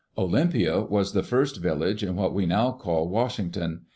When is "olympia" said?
0.17-0.81